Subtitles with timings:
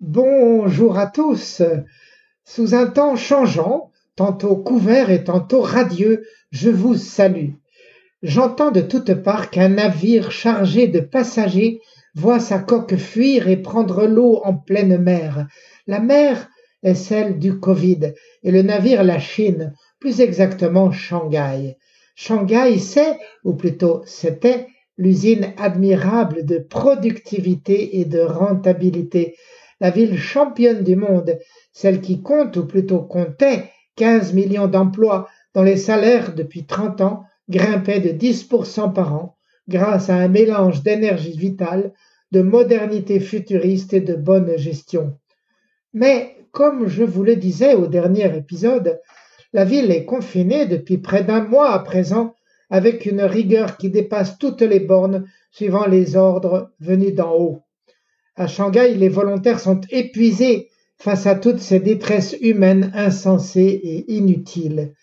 [0.00, 1.60] Bonjour à tous.
[2.46, 7.50] Sous un temps changeant, tantôt couvert et tantôt radieux, je vous salue.
[8.22, 11.80] J'entends de toutes parts qu'un navire chargé de passagers
[12.14, 15.46] voit sa coque fuir et prendre l'eau en pleine mer.
[15.86, 16.50] La mer
[16.82, 21.78] est celle du Covid et le navire la Chine, plus exactement Shanghai.
[22.14, 24.66] Shanghai c'est, ou plutôt c'était,
[24.98, 29.34] l'usine admirable de productivité et de rentabilité
[29.80, 31.38] la ville championne du monde,
[31.72, 37.24] celle qui compte, ou plutôt comptait, 15 millions d'emplois dont les salaires depuis 30 ans
[37.50, 39.36] grimpaient de 10% par an
[39.68, 41.92] grâce à un mélange d'énergie vitale,
[42.32, 45.18] de modernité futuriste et de bonne gestion.
[45.92, 49.00] Mais, comme je vous le disais au dernier épisode,
[49.52, 52.34] la ville est confinée depuis près d'un mois à présent
[52.70, 57.62] avec une rigueur qui dépasse toutes les bornes suivant les ordres venus d'en haut.
[58.36, 64.94] À Shanghai, les volontaires sont épuisés face à toutes ces détresses humaines insensées et inutiles.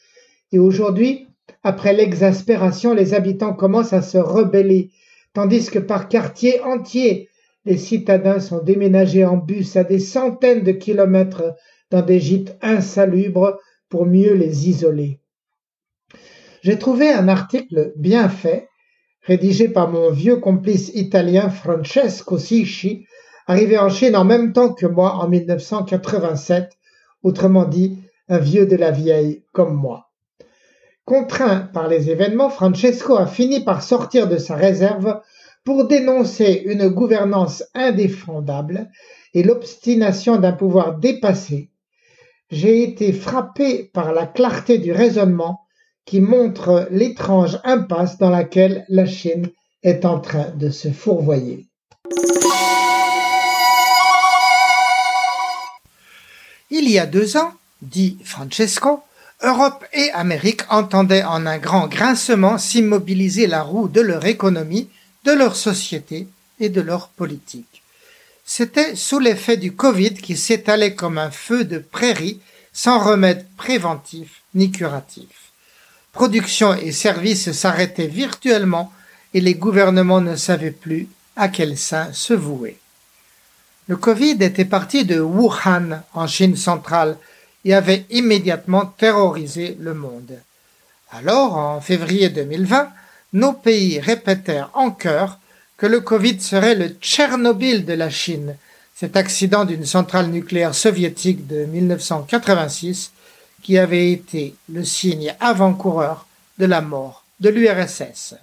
[0.54, 1.27] Et aujourd'hui,
[1.68, 4.90] après l'exaspération, les habitants commencent à se rebeller,
[5.34, 7.28] tandis que par quartiers entiers,
[7.66, 11.56] les citadins sont déménagés en bus à des centaines de kilomètres
[11.92, 13.60] dans des gîtes insalubres
[13.90, 15.20] pour mieux les isoler.
[16.62, 18.70] J'ai trouvé un article bien fait,
[19.24, 23.06] rédigé par mon vieux complice italien Francesco Sisci,
[23.46, 26.78] arrivé en Chine en même temps que moi en 1987,
[27.24, 30.07] autrement dit, un vieux de la vieille comme moi.
[31.08, 35.22] Contraint par les événements, Francesco a fini par sortir de sa réserve
[35.64, 38.90] pour dénoncer une gouvernance indéfendable
[39.34, 41.70] et l'obstination d'un pouvoir dépassé.
[42.52, 45.62] J'ai été frappé par la clarté du raisonnement
[46.04, 49.48] qui montre l'étrange impasse dans laquelle la Chine
[49.84, 51.68] est en train de se fourvoyer.
[56.70, 59.04] Il y a deux ans, dit Francesco,
[59.44, 64.90] Europe et Amérique entendaient en un grand grincement s'immobiliser la roue de leur économie,
[65.26, 66.28] de leur société
[66.60, 67.84] et de leur politique.
[68.46, 72.40] C'était sous l'effet du Covid qui s'étalait comme un feu de prairie
[72.74, 75.52] sans remède préventif ni curatif.
[76.14, 78.92] Production et services s'arrêtaient virtuellement
[79.34, 82.80] et les gouvernements ne savaient plus à quel sein se vouer.
[83.88, 87.18] Le Covid était parti de Wuhan, en Chine centrale,
[87.74, 90.40] avait immédiatement terrorisé le monde.
[91.12, 92.90] Alors, en février 2020,
[93.34, 95.40] nos pays répétèrent en chœur
[95.78, 98.56] que le Covid serait le Tchernobyl de la Chine,
[98.96, 103.12] cet accident d'une centrale nucléaire soviétique de 1986
[103.62, 106.26] qui avait été le signe avant-coureur
[106.58, 108.36] de la mort de l'URSS.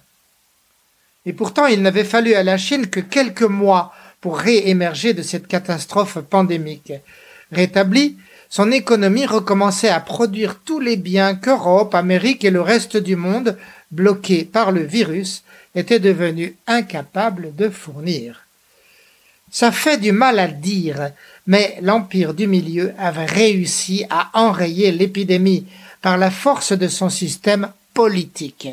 [1.25, 5.47] Et pourtant, il n'avait fallu à la Chine que quelques mois pour réémerger de cette
[5.47, 6.93] catastrophe pandémique.
[7.51, 8.17] Rétablie,
[8.55, 13.57] son économie recommençait à produire tous les biens qu'Europe, Amérique et le reste du monde,
[13.91, 15.43] bloqués par le virus,
[15.75, 18.45] étaient devenus incapables de fournir.
[19.51, 21.09] Ça fait du mal à le dire,
[21.47, 25.67] mais l'Empire du Milieu avait réussi à enrayer l'épidémie
[26.01, 28.69] par la force de son système politique.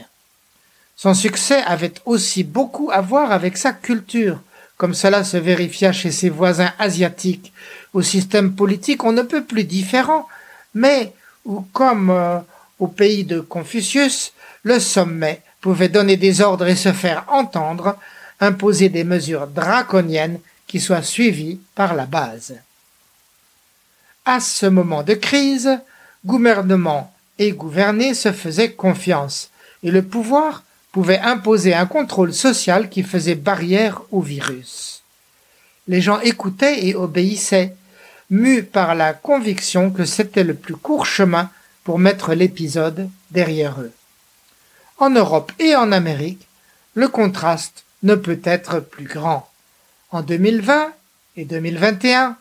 [0.94, 4.38] Son succès avait aussi beaucoup à voir avec sa culture,
[4.76, 7.52] comme cela se vérifia chez ses voisins asiatiques,
[7.92, 10.28] au système politique on ne peut plus différent,
[10.74, 11.12] mais
[11.44, 12.38] où, comme euh,
[12.78, 14.32] au pays de Confucius,
[14.62, 17.96] le sommet pouvait donner des ordres et se faire entendre,
[18.40, 22.54] imposer des mesures draconiennes qui soient suivies par la base.
[24.24, 25.78] À ce moment de crise,
[26.24, 29.50] gouvernement et gouvernés se faisaient confiance,
[29.82, 35.02] et le pouvoir pouvait imposer un contrôle social qui faisait barrière au virus.
[35.88, 37.74] Les gens écoutaient et obéissaient,
[38.32, 41.50] mus par la conviction que c'était le plus court chemin
[41.84, 43.92] pour mettre l'épisode derrière eux.
[44.98, 46.48] En Europe et en Amérique,
[46.94, 49.48] le contraste ne peut être plus grand.
[50.10, 50.92] En 2020
[51.36, 52.36] et 2021,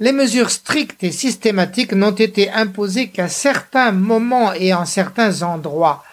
[0.00, 6.04] les mesures strictes et systématiques n'ont été imposées qu'à certains moments et en certains endroits,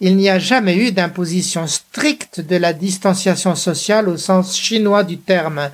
[0.00, 5.18] il n'y a jamais eu d'imposition stricte de la distanciation sociale au sens chinois du
[5.18, 5.70] terme.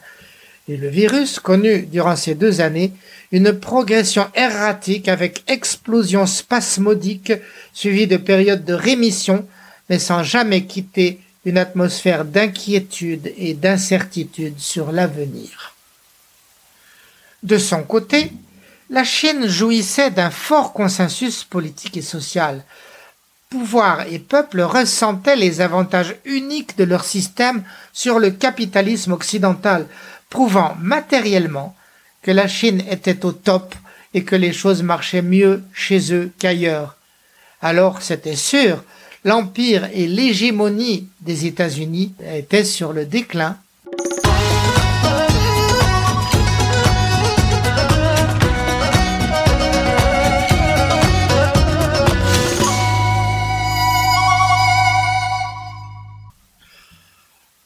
[0.69, 2.93] Et le virus connut durant ces deux années
[3.31, 7.33] une progression erratique avec explosion spasmodique
[7.73, 9.47] suivie de périodes de rémission,
[9.89, 15.75] mais sans jamais quitter une atmosphère d'inquiétude et d'incertitude sur l'avenir.
[17.45, 18.33] De son côté,
[18.91, 22.65] la Chine jouissait d'un fort consensus politique et social.
[23.49, 27.63] Pouvoir et peuple ressentaient les avantages uniques de leur système
[27.93, 29.87] sur le capitalisme occidental,
[30.31, 31.77] prouvant matériellement
[32.23, 33.75] que la Chine était au top
[34.15, 36.97] et que les choses marchaient mieux chez eux qu'ailleurs.
[37.63, 38.83] Alors c'était sûr,
[39.25, 43.59] l'empire et l'hégémonie des États-Unis étaient sur le déclin.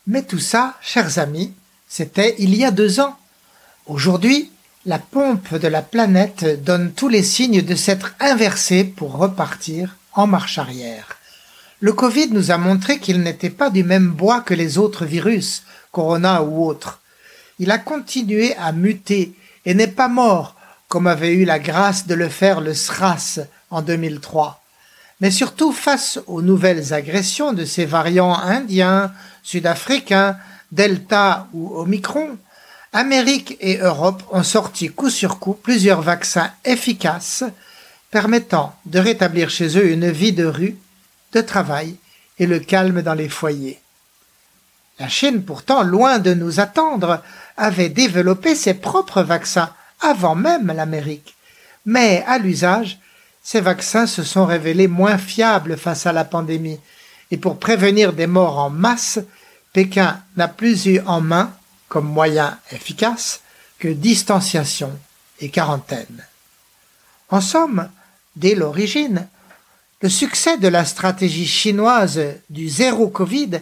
[0.07, 1.53] Mais tout ça, chers amis,
[1.91, 3.19] c'était il y a deux ans.
[3.87, 4.51] Aujourd'hui,
[4.87, 10.27] la pompe de la planète donne tous les signes de s'être inversée pour repartir en
[10.29, 11.19] marche arrière.
[11.81, 15.65] Le Covid nous a montré qu'il n'était pas du même bois que les autres virus,
[15.91, 17.01] Corona ou autres.
[17.59, 19.35] Il a continué à muter
[19.67, 20.55] et n'est pas mort,
[20.89, 23.41] comme avait eu la grâce de le faire le SRAS
[23.71, 24.63] en 2003.
[25.21, 29.13] Mais surtout face aux nouvelles agressions de ces variants indiens,
[29.43, 30.37] sud-africains,
[30.73, 32.39] Delta ou Omicron,
[32.93, 37.45] Amérique et Europe ont sorti coup sur coup plusieurs vaccins efficaces
[38.11, 40.77] permettant de rétablir chez eux une vie de rue
[41.33, 41.97] de travail
[42.39, 43.81] et le calme dans les foyers.
[44.99, 47.23] La Chine, pourtant, loin de nous attendre,
[47.57, 49.71] avait développé ses propres vaccins
[50.01, 51.37] avant même l'Amérique.
[51.87, 52.99] Mais à l'usage,
[53.43, 56.81] ces vaccins se sont révélés moins fiables face à la pandémie,
[57.31, 59.21] et pour prévenir des morts en masse,
[59.73, 61.53] Pékin n'a plus eu en main,
[61.89, 63.41] comme moyen efficace,
[63.79, 64.93] que distanciation
[65.41, 66.25] et quarantaine.
[67.31, 67.89] En somme,
[68.37, 69.29] dès l'origine,
[70.03, 73.61] le succès de la stratégie chinoise du zéro Covid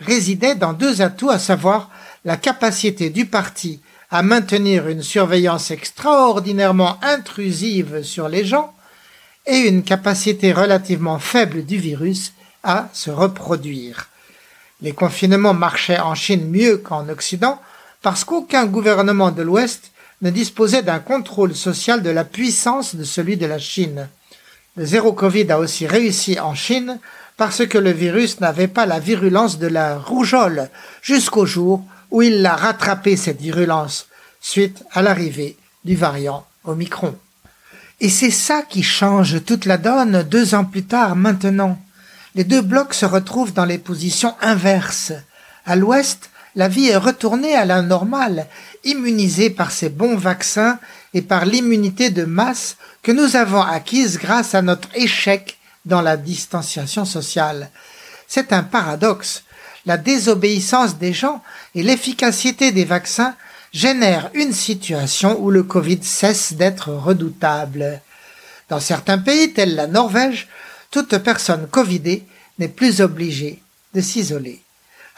[0.00, 1.90] résidait dans deux atouts, à savoir
[2.24, 3.80] la capacité du parti
[4.10, 8.74] à maintenir une surveillance extraordinairement intrusive sur les gens
[9.46, 12.32] et une capacité relativement faible du virus
[12.62, 14.08] à se reproduire.
[14.82, 17.60] Les confinements marchaient en Chine mieux qu'en Occident
[18.02, 19.90] parce qu'aucun gouvernement de l'Ouest
[20.22, 24.08] ne disposait d'un contrôle social de la puissance de celui de la Chine.
[24.76, 26.98] Le zéro Covid a aussi réussi en Chine
[27.36, 30.70] parce que le virus n'avait pas la virulence de la rougeole
[31.02, 34.08] jusqu'au jour où il l'a rattrapé cette virulence
[34.40, 37.16] suite à l'arrivée du variant Omicron.
[38.00, 41.78] Et c'est ça qui change toute la donne deux ans plus tard maintenant.
[42.36, 45.14] Les deux blocs se retrouvent dans les positions inverses.
[45.64, 48.46] À l'ouest, la vie est retournée à la normale,
[48.84, 50.78] immunisée par ces bons vaccins
[51.14, 55.56] et par l'immunité de masse que nous avons acquise grâce à notre échec
[55.86, 57.70] dans la distanciation sociale.
[58.28, 59.44] C'est un paradoxe.
[59.86, 61.42] La désobéissance des gens
[61.74, 63.34] et l'efficacité des vaccins
[63.72, 68.02] génèrent une situation où le Covid cesse d'être redoutable.
[68.68, 70.48] Dans certains pays tels la Norvège,
[70.96, 72.24] toute personne covidée
[72.58, 73.60] n'est plus obligée
[73.92, 74.62] de s'isoler.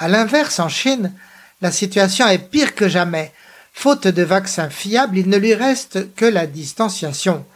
[0.01, 1.13] À l'inverse, en Chine,
[1.63, 3.33] la situation est pire que jamais.
[3.73, 7.47] Faute de vaccins fiables, il ne lui reste que la distanciation.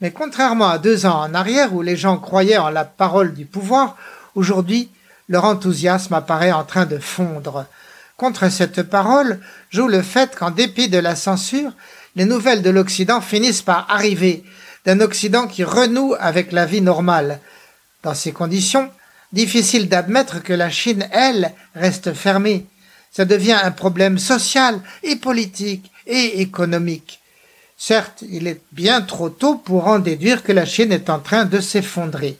[0.00, 3.46] Mais contrairement à deux ans en arrière où les gens croyaient en la parole du
[3.46, 3.96] pouvoir,
[4.36, 4.88] aujourd'hui,
[5.28, 7.66] leur enthousiasme apparaît en train de fondre.
[8.16, 9.40] Contre cette parole
[9.70, 11.72] joue le fait qu'en dépit de la censure,
[12.14, 14.44] les nouvelles de l'Occident finissent par arriver,
[14.84, 17.40] d'un Occident qui renoue avec la vie normale.
[18.02, 18.90] Dans ces conditions,
[19.32, 22.66] difficile d'admettre que la Chine, elle, reste fermée
[23.12, 27.20] ça devient un problème social et politique et économique.
[27.76, 31.44] Certes, il est bien trop tôt pour en déduire que la Chine est en train
[31.44, 32.38] de s'effondrer.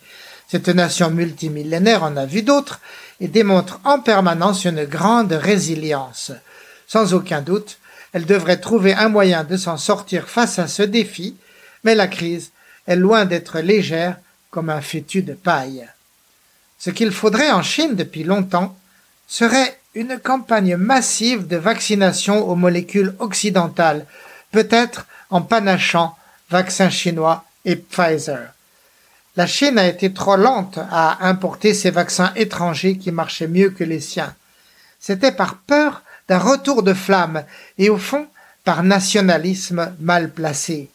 [0.48, 2.80] Cette nation multimillénaire en a vu d'autres
[3.20, 6.32] et démontre en permanence une grande résilience.
[6.86, 7.78] Sans aucun doute,
[8.12, 11.36] elle devrait trouver un moyen de s'en sortir face à ce défi,
[11.84, 12.52] mais la crise
[12.86, 14.16] est loin d'être légère
[14.52, 15.88] comme un fétu de paille.
[16.78, 18.76] Ce qu'il faudrait en Chine depuis longtemps
[19.26, 24.06] serait une campagne massive de vaccination aux molécules occidentales,
[24.52, 26.16] peut-être en panachant
[26.50, 28.52] vaccins chinois et Pfizer.
[29.36, 33.84] La Chine a été trop lente à importer ces vaccins étrangers qui marchaient mieux que
[33.84, 34.34] les siens.
[35.00, 37.44] C'était par peur d'un retour de flamme
[37.78, 38.26] et au fond
[38.64, 40.90] par nationalisme mal placé.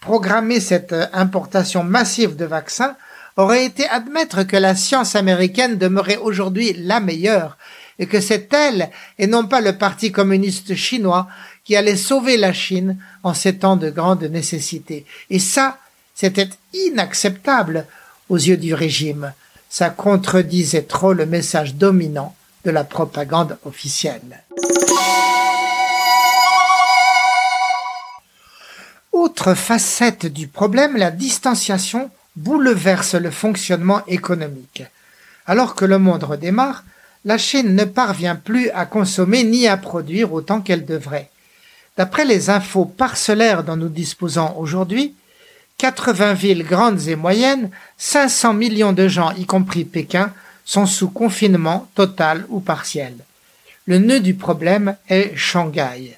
[0.00, 2.96] Programmer cette importation massive de vaccins
[3.36, 7.56] aurait été admettre que la science américaine demeurait aujourd'hui la meilleure
[7.98, 11.28] et que c'est elle, et non pas le Parti communiste chinois,
[11.64, 15.04] qui allait sauver la Chine en ces temps de grande nécessité.
[15.30, 15.78] Et ça,
[16.14, 17.86] c'était inacceptable
[18.28, 19.32] aux yeux du régime.
[19.68, 22.38] Ça contredisait trop le message dominant de
[22.68, 24.42] de la propagande officielle.
[29.20, 34.84] Autre facette du problème, la distanciation bouleverse le fonctionnement économique.
[35.44, 36.84] Alors que le monde redémarre,
[37.24, 41.30] la Chine ne parvient plus à consommer ni à produire autant qu'elle devrait.
[41.96, 45.16] D'après les infos parcellaires dont nous disposons aujourd'hui,
[45.78, 50.32] 80 villes grandes et moyennes, 500 millions de gens, y compris Pékin,
[50.64, 53.16] sont sous confinement total ou partiel.
[53.84, 56.16] Le nœud du problème est Shanghai.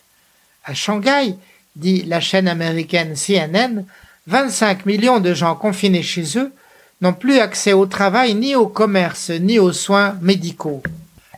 [0.64, 1.38] À Shanghai,
[1.80, 3.84] dit la chaîne américaine CNN,
[4.26, 6.52] 25 millions de gens confinés chez eux
[7.00, 10.82] n'ont plus accès au travail, ni au commerce, ni aux soins médicaux.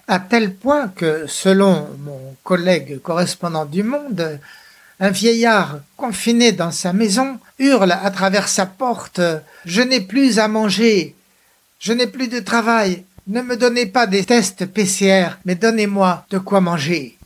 [0.09, 4.41] À tel point que, selon mon collègue correspondant du Monde,
[4.99, 9.21] un vieillard confiné dans sa maison hurle à travers sa porte
[9.65, 11.15] Je n'ai plus à manger,
[11.79, 16.39] je n'ai plus de travail, ne me donnez pas des tests PCR, mais donnez-moi de
[16.39, 17.17] quoi manger.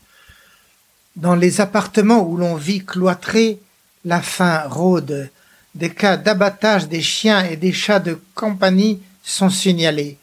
[1.17, 3.59] Dans les appartements où l'on vit cloîtré,
[4.05, 5.31] la faim rôde.
[5.75, 10.19] Des cas d'abattage des chiens et des chats de compagnie sont signalés.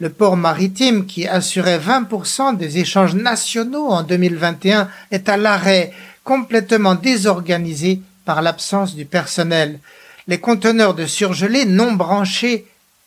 [0.00, 5.92] Le port maritime, qui assurait 20% des échanges nationaux en 2021, est à l'arrêt,
[6.24, 9.80] complètement désorganisé par l'absence du personnel.
[10.26, 12.66] Les conteneurs de surgelés non branchés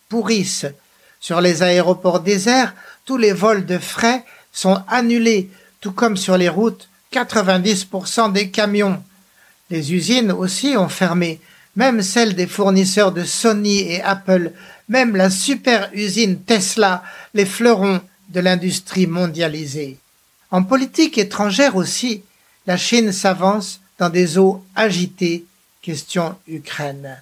[0.10, 0.65] pourrissent.
[1.20, 2.74] Sur les aéroports déserts,
[3.06, 5.51] tous les vols de frais sont annulés,
[5.82, 9.02] tout comme sur les routes 90% des camions.
[9.70, 11.40] Les usines aussi ont fermé,
[11.76, 14.52] même celles des fournisseurs de Sony et Apple,
[14.90, 19.98] même la super usine Tesla, les fleurons de l'industrie mondialisée.
[20.52, 22.24] En politique étrangère aussi,
[22.66, 25.46] la Chine s'avance dans des eaux agitées,
[25.82, 27.18] question Ukraine.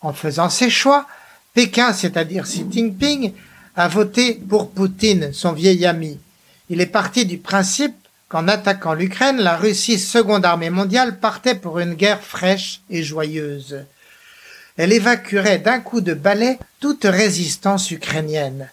[0.00, 1.06] En faisant ses choix,
[1.54, 3.32] Pékin, c'est-à-dire Xi Jinping,
[3.76, 6.18] a voté pour Poutine, son vieil ami.
[6.68, 7.99] Il est parti du principe
[8.30, 13.84] qu'en attaquant l'Ukraine, la Russie, seconde armée mondiale, partait pour une guerre fraîche et joyeuse.
[14.76, 18.70] Elle évacuerait d'un coup de balai toute résistance ukrainienne.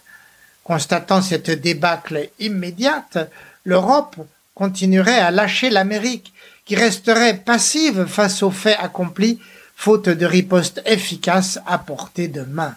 [0.62, 3.18] Constatant cette débâcle immédiate,
[3.64, 4.16] l'Europe
[4.54, 6.32] continuerait à lâcher l'Amérique,
[6.64, 9.40] qui resterait passive face aux faits accomplis,
[9.74, 12.76] faute de riposte efficace à portée de main.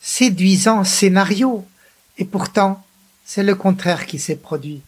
[0.00, 1.64] Séduisant scénario.
[2.18, 2.84] Et pourtant,
[3.24, 4.82] c'est le contraire qui s'est produit.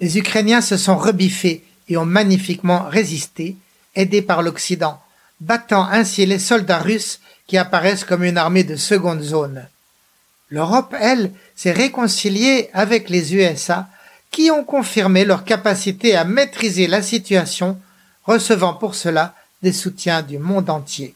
[0.00, 3.56] Les Ukrainiens se sont rebiffés et ont magnifiquement résisté,
[3.94, 5.00] aidés par l'Occident,
[5.40, 9.66] battant ainsi les soldats russes qui apparaissent comme une armée de seconde zone.
[10.48, 13.88] L'Europe, elle, s'est réconciliée avec les USA
[14.30, 17.78] qui ont confirmé leur capacité à maîtriser la situation,
[18.24, 21.14] recevant pour cela des soutiens du monde entier.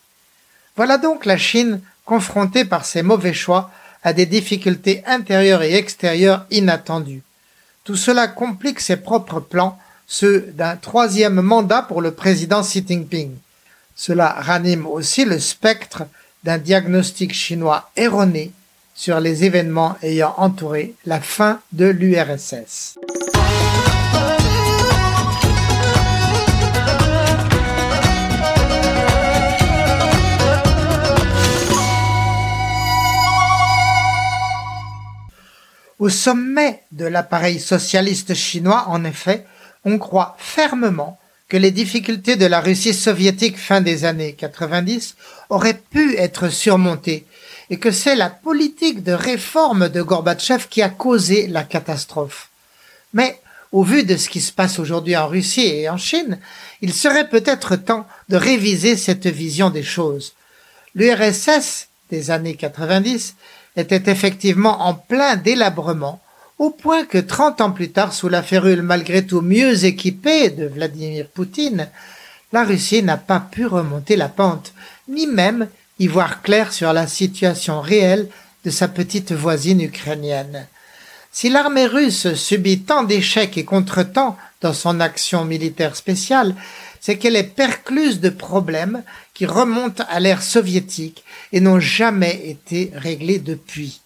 [0.76, 3.71] Voilà donc la Chine confrontée par ses mauvais choix
[4.03, 7.23] à des difficultés intérieures et extérieures inattendues.
[7.85, 13.37] Tout cela complique ses propres plans, ceux d'un troisième mandat pour le président Xi Jinping.
[13.95, 16.05] Cela ranime aussi le spectre
[16.45, 18.53] d'un diagnostic chinois erroné
[18.95, 22.97] sur les événements ayant entouré la fin de l'URSS.
[36.04, 39.46] Au sommet de l'appareil socialiste chinois, en effet,
[39.87, 41.18] on croit fermement
[41.49, 45.16] que les difficultés de la Russie soviétique fin des années 90
[45.49, 47.25] auraient pu être surmontées
[47.70, 52.50] et que c'est la politique de réforme de Gorbatchev qui a causé la catastrophe.
[53.14, 53.40] Mais
[53.73, 56.38] au vu de ce qui se passe aujourd'hui en Russie et en Chine,
[56.82, 60.34] il serait peut-être temps de réviser cette vision des choses.
[60.94, 63.37] L'URSS des années 90
[63.76, 66.21] était effectivement en plein délabrement,
[66.59, 70.66] au point que trente ans plus tard, sous la férule malgré tout mieux équipée de
[70.66, 71.88] Vladimir Poutine,
[72.52, 74.73] la Russie n'a pas pu remonter la pente,
[75.09, 78.28] ni même y voir clair sur la situation réelle
[78.64, 80.66] de sa petite voisine ukrainienne.
[81.33, 86.54] Si l'armée russe subit tant d'échecs et contretemps dans son action militaire spéciale,
[87.04, 89.02] c'est qu'elle est percluse de problèmes
[89.34, 94.00] qui remontent à l'ère soviétique et n'ont jamais été réglés depuis.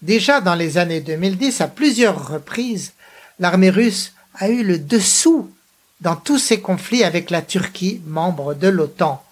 [0.00, 2.94] Déjà dans les années 2010, à plusieurs reprises,
[3.38, 5.52] l'armée russe a eu le dessous
[6.00, 9.22] dans tous ses conflits avec la Turquie, membre de l'OTAN.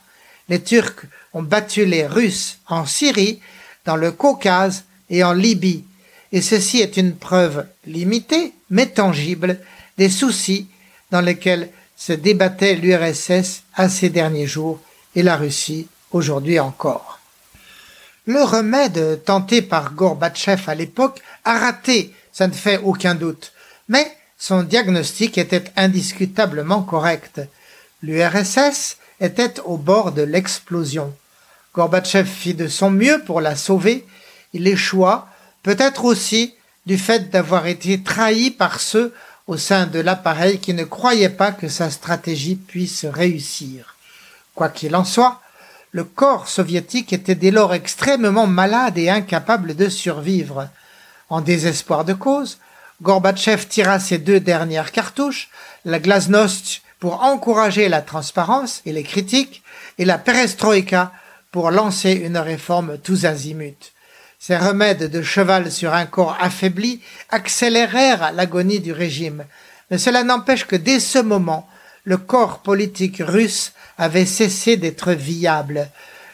[0.51, 3.41] Les Turcs ont battu les Russes en Syrie,
[3.87, 5.87] dans le Caucase et en Libye,
[6.31, 9.61] et ceci est une preuve limitée mais tangible
[9.97, 10.67] des soucis
[11.11, 11.71] dans lesquels
[12.05, 14.81] se débattait l'URSS à ces derniers jours
[15.15, 17.21] et la Russie aujourd'hui encore.
[18.27, 23.53] Le remède tenté par Gorbatchev à l'époque a raté ça ne fait aucun doute.
[23.89, 27.41] Mais son diagnostic était indiscutablement correct.
[28.03, 31.15] L'URSS était au bord de l'explosion.
[31.73, 34.05] Gorbatchev fit de son mieux pour la sauver.
[34.55, 35.29] Il échoua,
[35.63, 36.55] peut-être aussi
[36.85, 39.15] du fait d'avoir été trahi par ceux
[39.47, 43.97] au sein de l'appareil qui ne croyaient pas que sa stratégie puisse réussir.
[44.55, 45.41] Quoi qu'il en soit,
[45.91, 50.69] le corps soviétique était dès lors extrêmement malade et incapable de survivre.
[51.29, 52.59] En désespoir de cause,
[53.03, 55.51] Gorbatchev tira ses deux dernières cartouches,
[55.85, 59.63] la glasnost pour encourager la transparence et les critiques,
[59.99, 61.13] et la perestroïka
[61.51, 63.93] pour lancer une réforme tous azimuts.
[64.45, 69.45] Ces remèdes de cheval sur un corps affaibli accélérèrent l'agonie du régime,
[69.89, 71.69] mais cela n'empêche que dès ce moment,
[72.03, 75.89] le corps politique russe avait cessé d'être viable.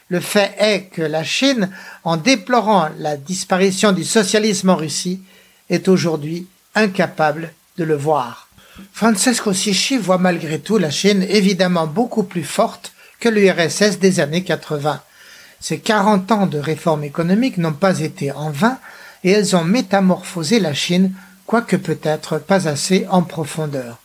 [0.08, 1.68] Le fait est que la Chine,
[2.02, 5.20] en déplorant la disparition du socialisme en Russie,
[5.68, 8.48] est aujourd'hui incapable de le voir.
[8.94, 14.44] Francesco Sicci voit malgré tout la Chine évidemment beaucoup plus forte que l'URSS des années
[14.44, 15.02] 80.
[15.60, 18.78] Ces 40 ans de réformes économiques n'ont pas été en vain
[19.24, 21.12] et elles ont métamorphosé la Chine,
[21.46, 23.98] quoique peut-être pas assez en profondeur.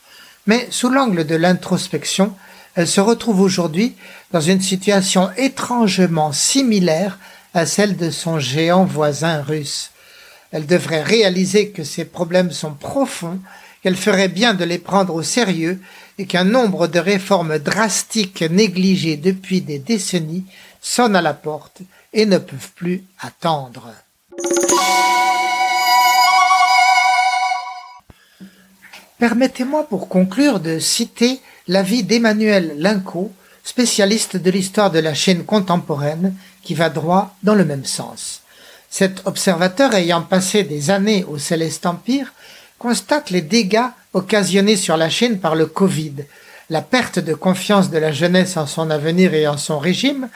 [0.46, 2.34] Mais sous l'angle de l'introspection,
[2.74, 3.94] elle se retrouve aujourd'hui
[4.32, 7.18] dans une situation étrangement similaire
[7.54, 9.92] à celle de son géant voisin russe.
[10.50, 13.38] Elle devrait réaliser que ces problèmes sont profonds,
[13.82, 15.80] qu'elle ferait bien de les prendre au sérieux
[16.18, 20.44] et qu'un nombre de réformes drastiques négligées depuis des décennies
[20.84, 21.80] sonnent à la porte
[22.12, 23.90] et ne peuvent plus attendre.
[29.18, 33.32] Permettez-moi pour conclure de citer l'avis d'Emmanuel Linco,
[33.64, 38.42] spécialiste de l'histoire de la Chine contemporaine, qui va droit dans le même sens.
[38.90, 42.32] Cet observateur ayant passé des années au Céleste Empire
[42.78, 46.26] constate les dégâts occasionnés sur la Chine par le Covid,
[46.68, 50.28] la perte de confiance de la jeunesse en son avenir et en son régime,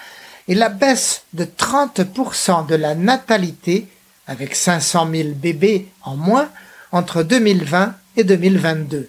[0.48, 3.86] et la baisse de 30% de la natalité,
[4.26, 6.48] avec 500 000 bébés en moins,
[6.90, 9.08] entre 2020 et 2022.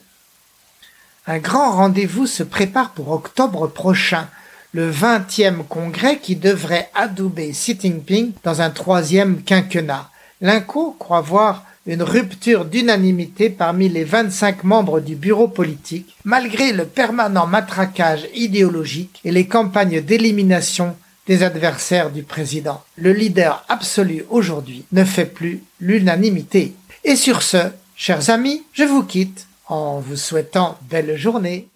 [1.27, 4.27] Un grand rendez-vous se prépare pour octobre prochain,
[4.73, 10.09] le 20e congrès qui devrait adouber Xi Jinping dans un troisième quinquennat.
[10.41, 16.85] L'INCO croit voir une rupture d'unanimité parmi les 25 membres du bureau politique, malgré le
[16.85, 20.95] permanent matraquage idéologique et les campagnes d'élimination
[21.29, 22.83] des adversaires du président.
[22.97, 26.73] Le leader absolu aujourd'hui ne fait plus l'unanimité.
[27.03, 31.67] Et sur ce, chers amis, je vous quitte en vous souhaitant belle journée.